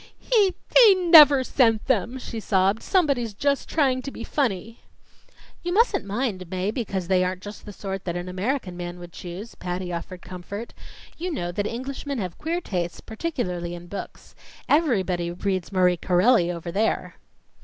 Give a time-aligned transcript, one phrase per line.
[0.17, 2.81] "He he never sent them!" she sobbed.
[2.81, 4.79] "Somebody's just trying to be funny."
[5.61, 9.13] "You mustn't mind, Mae, because they aren't just the sort that an American man would
[9.13, 10.73] choose," Patty offered comfort.
[11.19, 14.33] "You know that Englishmen have queer tastes, particularly in books.
[14.67, 17.17] Everybody reads Marie Corelli over there."